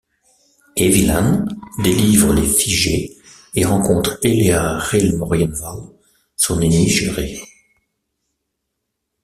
[0.77, 1.45] Ewilan
[1.83, 3.15] délivre les figés
[3.53, 5.91] et rencontre Eléa Ril'Morienval,
[6.35, 7.39] son ennemie jurée.